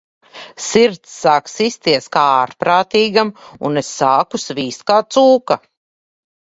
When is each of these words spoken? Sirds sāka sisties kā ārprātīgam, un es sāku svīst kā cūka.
Sirds 0.67 1.11
sāka 1.17 1.53
sisties 1.57 2.09
kā 2.17 2.23
ārprātīgam, 2.47 3.31
un 3.71 3.79
es 3.85 3.95
sāku 4.01 4.43
svīst 4.49 4.89
kā 4.93 5.01
cūka. 5.15 5.63